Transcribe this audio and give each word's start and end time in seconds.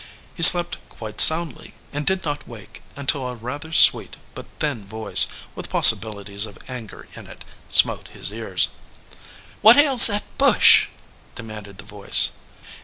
He 0.33 0.41
slept 0.41 0.79
quite 0.89 1.21
soundly, 1.21 1.75
and 1.93 2.07
did 2.07 2.25
not 2.25 2.47
wake 2.47 2.81
until 2.95 3.27
a 3.27 3.35
rather 3.35 3.71
sweet, 3.71 4.17
but 4.33 4.47
thin 4.57 4.87
voice, 4.87 5.27
with 5.53 5.69
possibilities 5.69 6.47
of 6.47 6.57
anger 6.67 7.07
in 7.13 7.27
it, 7.27 7.45
smote 7.69 8.07
his 8.07 8.31
ears. 8.31 8.69
"What 9.61 9.77
ails 9.77 10.07
that 10.07 10.23
bush?" 10.39 10.87
demanded 11.35 11.77
the 11.77 11.83
voice. 11.83 12.31